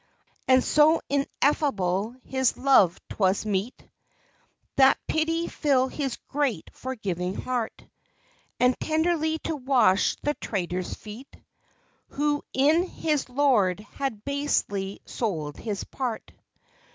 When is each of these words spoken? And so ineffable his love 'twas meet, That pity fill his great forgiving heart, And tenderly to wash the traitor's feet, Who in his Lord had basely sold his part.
And 0.47 0.63
so 0.63 0.99
ineffable 1.11 2.15
his 2.25 2.57
love 2.57 2.99
'twas 3.07 3.45
meet, 3.45 3.87
That 4.75 4.97
pity 5.07 5.47
fill 5.47 5.89
his 5.89 6.17
great 6.27 6.71
forgiving 6.73 7.35
heart, 7.35 7.85
And 8.59 8.75
tenderly 8.79 9.37
to 9.43 9.55
wash 9.55 10.15
the 10.23 10.33
traitor's 10.33 10.95
feet, 10.95 11.37
Who 12.07 12.43
in 12.51 12.87
his 12.89 13.29
Lord 13.29 13.81
had 13.93 14.25
basely 14.25 15.01
sold 15.05 15.57
his 15.57 15.83
part. 15.83 16.31